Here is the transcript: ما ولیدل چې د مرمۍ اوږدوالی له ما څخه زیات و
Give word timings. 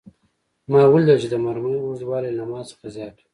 ما 0.71 0.81
ولیدل 0.93 1.17
چې 1.23 1.27
د 1.29 1.35
مرمۍ 1.43 1.75
اوږدوالی 1.81 2.31
له 2.35 2.43
ما 2.51 2.59
څخه 2.69 2.85
زیات 2.95 3.15
و 3.19 3.25